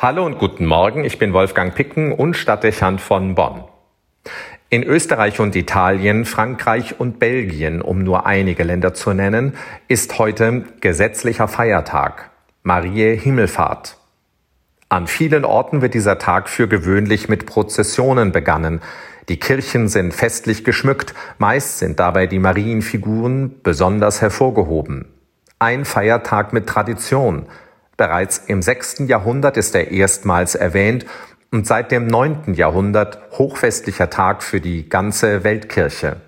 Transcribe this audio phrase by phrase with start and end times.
[0.00, 3.64] Hallo und guten Morgen, ich bin Wolfgang Picken und Stadtdechant von Bonn.
[4.70, 9.56] In Österreich und Italien, Frankreich und Belgien, um nur einige Länder zu nennen,
[9.88, 12.30] ist heute gesetzlicher Feiertag,
[12.62, 13.96] Mariä Himmelfahrt.
[14.88, 18.82] An vielen Orten wird dieser Tag für gewöhnlich mit Prozessionen begannen.
[19.28, 25.06] Die Kirchen sind festlich geschmückt, meist sind dabei die Marienfiguren besonders hervorgehoben.
[25.58, 27.46] Ein Feiertag mit Tradition,
[27.98, 31.04] Bereits im sechsten Jahrhundert ist er erstmals erwähnt
[31.50, 36.20] und seit dem neunten Jahrhundert hochfestlicher Tag für die ganze Weltkirche.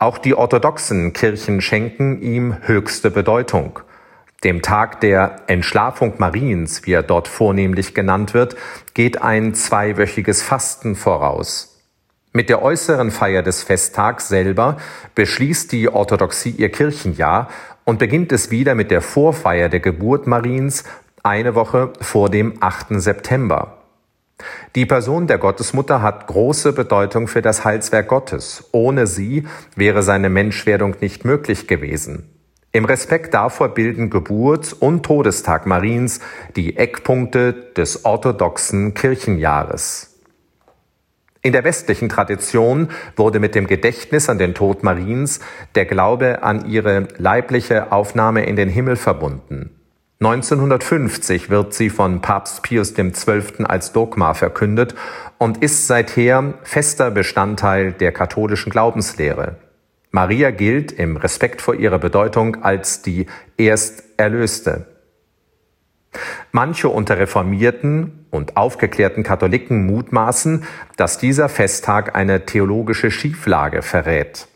[0.00, 3.78] Auch die orthodoxen Kirchen schenken ihm höchste Bedeutung.
[4.42, 8.56] Dem Tag der Entschlafung Mariens, wie er dort vornehmlich genannt wird,
[8.94, 11.76] geht ein zweiwöchiges Fasten voraus.
[12.32, 14.76] Mit der äußeren Feier des Festtags selber
[15.14, 17.48] beschließt die Orthodoxie ihr Kirchenjahr
[17.88, 20.84] und beginnt es wieder mit der Vorfeier der Geburt Mariens
[21.22, 23.00] eine Woche vor dem 8.
[23.00, 23.78] September.
[24.74, 28.68] Die Person der Gottesmutter hat große Bedeutung für das Heilswerk Gottes.
[28.72, 32.28] Ohne sie wäre seine Menschwerdung nicht möglich gewesen.
[32.72, 36.20] Im Respekt davor bilden Geburts- und Todestag Mariens
[36.56, 40.07] die Eckpunkte des orthodoxen Kirchenjahres.
[41.48, 45.40] In der westlichen Tradition wurde mit dem Gedächtnis an den Tod Mariens
[45.76, 49.70] der Glaube an ihre leibliche Aufnahme in den Himmel verbunden.
[50.20, 53.64] 1950 wird sie von Papst Pius XII.
[53.64, 54.94] als Dogma verkündet
[55.38, 59.56] und ist seither fester Bestandteil der katholischen Glaubenslehre.
[60.10, 63.24] Maria gilt im Respekt vor ihrer Bedeutung als die
[63.56, 64.84] Ersterlöste.
[66.52, 70.64] Manche unter reformierten und aufgeklärten Katholiken mutmaßen,
[70.96, 74.48] dass dieser Festtag eine theologische Schieflage verrät.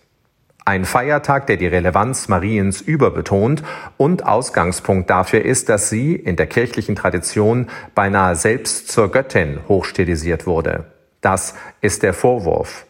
[0.65, 3.65] Ein Feiertag, der die Relevanz Mariens überbetont
[3.97, 10.47] und Ausgangspunkt dafür ist, dass sie in der kirchlichen Tradition beinahe selbst zur Göttin hochstilisiert
[10.47, 10.85] wurde.
[11.21, 12.87] Das ist der Vorwurf.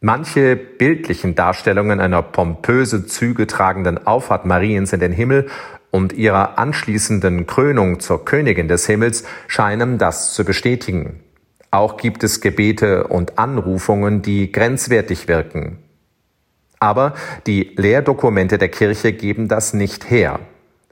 [0.00, 5.48] Manche bildlichen Darstellungen einer pompöse Züge tragenden Auffahrt Mariens in den Himmel
[5.96, 11.20] und ihrer anschließenden Krönung zur Königin des Himmels scheinen das zu bestätigen.
[11.70, 15.78] Auch gibt es Gebete und Anrufungen, die grenzwertig wirken.
[16.78, 17.14] Aber
[17.46, 20.38] die Lehrdokumente der Kirche geben das nicht her.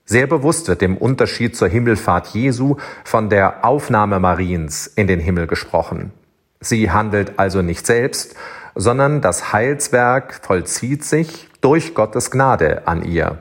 [0.07, 5.47] Sehr bewusst wird im Unterschied zur Himmelfahrt Jesu von der Aufnahme Mariens in den Himmel
[5.47, 6.13] gesprochen.
[6.61, 8.37] Sie handelt also nicht selbst,
[8.75, 13.39] sondern das Heilswerk vollzieht sich durch Gottes Gnade an ihr.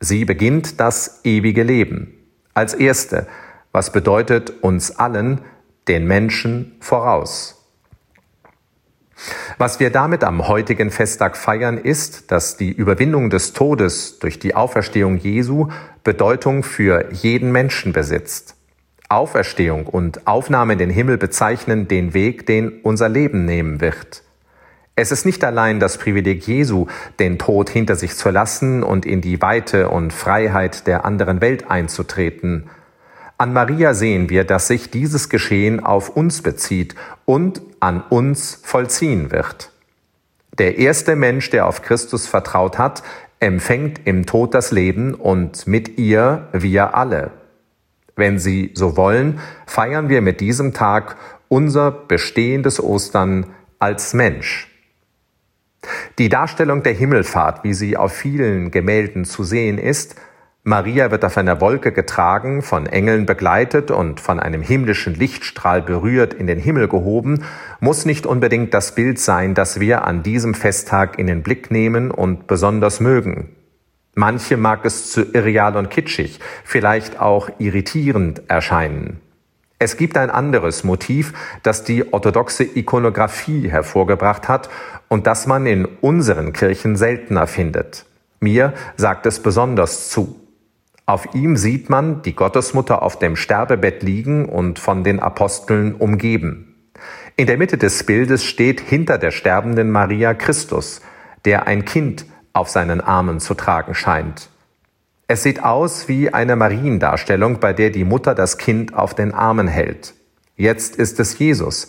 [0.00, 2.14] Sie beginnt das ewige Leben.
[2.54, 3.26] Als erste,
[3.72, 5.40] was bedeutet uns allen,
[5.88, 7.58] den Menschen voraus.
[9.56, 14.54] Was wir damit am heutigen Festtag feiern, ist, dass die Überwindung des Todes durch die
[14.54, 15.68] Auferstehung Jesu
[16.04, 18.54] Bedeutung für jeden Menschen besitzt.
[19.08, 24.22] Auferstehung und Aufnahme in den Himmel bezeichnen den Weg, den unser Leben nehmen wird.
[25.00, 26.88] Es ist nicht allein das Privileg Jesu,
[27.20, 31.70] den Tod hinter sich zu lassen und in die Weite und Freiheit der anderen Welt
[31.70, 32.68] einzutreten.
[33.36, 39.30] An Maria sehen wir, dass sich dieses Geschehen auf uns bezieht und an uns vollziehen
[39.30, 39.70] wird.
[40.58, 43.04] Der erste Mensch, der auf Christus vertraut hat,
[43.38, 47.30] empfängt im Tod das Leben und mit ihr wir alle.
[48.16, 51.14] Wenn Sie so wollen, feiern wir mit diesem Tag
[51.46, 53.46] unser bestehendes Ostern
[53.78, 54.68] als Mensch.
[56.18, 60.16] Die Darstellung der Himmelfahrt, wie sie auf vielen Gemälden zu sehen ist,
[60.68, 66.34] Maria wird auf einer Wolke getragen, von Engeln begleitet und von einem himmlischen Lichtstrahl berührt
[66.34, 67.44] in den Himmel gehoben,
[67.80, 72.10] muss nicht unbedingt das Bild sein, das wir an diesem Festtag in den Blick nehmen
[72.10, 73.56] und besonders mögen.
[74.14, 79.20] Manche mag es zu irreal und kitschig, vielleicht auch irritierend erscheinen.
[79.78, 81.32] Es gibt ein anderes Motiv,
[81.62, 84.68] das die orthodoxe Ikonographie hervorgebracht hat
[85.08, 88.06] und das man in unseren Kirchen seltener findet.
[88.40, 90.38] Mir sagt es besonders zu.
[91.06, 96.74] Auf ihm sieht man die Gottesmutter auf dem Sterbebett liegen und von den Aposteln umgeben.
[97.36, 101.00] In der Mitte des Bildes steht hinter der sterbenden Maria Christus,
[101.44, 104.50] der ein Kind auf seinen Armen zu tragen scheint.
[105.28, 109.68] Es sieht aus wie eine Mariendarstellung, bei der die Mutter das Kind auf den Armen
[109.68, 110.14] hält.
[110.56, 111.88] Jetzt ist es Jesus,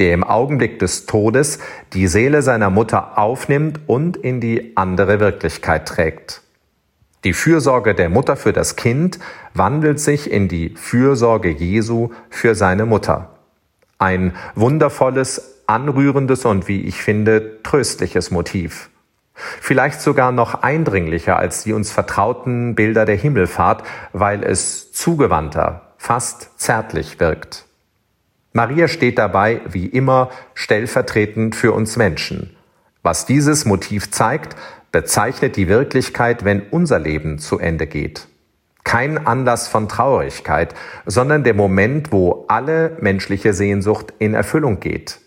[0.00, 1.60] der im Augenblick des Todes
[1.92, 6.42] die Seele seiner Mutter aufnimmt und in die andere Wirklichkeit trägt.
[7.22, 9.18] Die Fürsorge der Mutter für das Kind
[9.52, 13.28] wandelt sich in die Fürsorge Jesu für seine Mutter.
[13.98, 18.88] Ein wundervolles, anrührendes und wie ich finde, tröstliches Motiv.
[19.34, 26.58] Vielleicht sogar noch eindringlicher als die uns vertrauten Bilder der Himmelfahrt, weil es zugewandter, fast
[26.58, 27.66] zärtlich wirkt.
[28.52, 32.56] Maria steht dabei, wie immer, stellvertretend für uns Menschen.
[33.02, 34.56] Was dieses Motiv zeigt,
[34.92, 38.26] bezeichnet die Wirklichkeit, wenn unser Leben zu Ende geht.
[38.82, 40.74] Kein Anlass von Traurigkeit,
[41.06, 45.20] sondern der Moment, wo alle menschliche Sehnsucht in Erfüllung geht.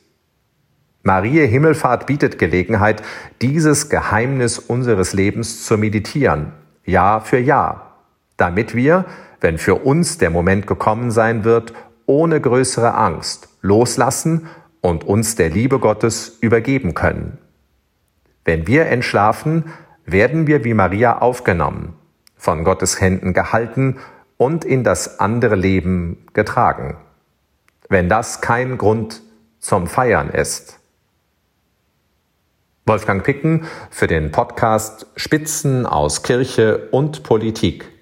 [1.02, 3.04] Marie Himmelfahrt bietet Gelegenheit,
[3.42, 6.54] dieses Geheimnis unseres Lebens zu meditieren,
[6.86, 7.98] Jahr für Jahr,
[8.38, 9.06] damit wir,
[9.40, 11.74] wenn für uns der Moment gekommen sein wird,
[12.06, 14.48] ohne größere Angst loslassen
[14.82, 17.38] und uns der Liebe Gottes übergeben können.
[18.46, 19.72] Wenn wir entschlafen,
[20.06, 21.96] werden wir wie Maria aufgenommen,
[22.36, 24.00] von Gottes Händen gehalten
[24.38, 26.98] und in das andere Leben getragen.
[27.88, 29.22] Wenn das kein Grund
[29.60, 30.80] zum Feiern ist.
[32.86, 37.93] Wolfgang Picken für den Podcast Spitzen aus Kirche und Politik.